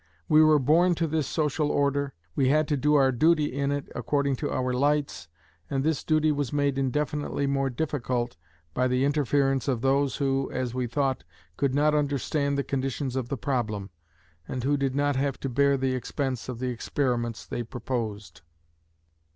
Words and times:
We 0.27 0.43
were 0.43 0.57
born 0.57 0.95
to 0.95 1.05
this 1.05 1.27
social 1.27 1.69
order, 1.69 2.15
we 2.35 2.49
had 2.49 2.67
to 2.69 2.75
do 2.75 2.95
our 2.95 3.11
duty 3.11 3.53
in 3.55 3.71
it 3.71 3.87
according 3.93 4.35
to 4.37 4.49
our 4.51 4.73
lights, 4.73 5.27
and 5.69 5.83
this 5.83 6.03
duty 6.03 6.31
was 6.31 6.51
made 6.51 6.79
indefinitely 6.79 7.45
more 7.45 7.69
difficult 7.69 8.35
by 8.73 8.87
the 8.87 9.05
interference 9.05 9.67
of 9.67 9.81
those 9.81 10.15
who, 10.15 10.49
as 10.51 10.73
we 10.73 10.87
thought, 10.87 11.23
could 11.55 11.75
not 11.75 11.93
understand 11.93 12.57
the 12.57 12.63
conditions 12.63 13.15
of 13.15 13.29
the 13.29 13.37
problem, 13.37 13.91
and 14.47 14.63
who 14.63 14.75
did 14.75 14.95
not 14.95 15.15
have 15.17 15.39
to 15.41 15.49
bear 15.49 15.77
the 15.77 15.93
expense 15.93 16.49
of 16.49 16.57
the 16.57 16.69
experiments 16.69 17.45
they 17.45 17.61
proposed. 17.61 18.41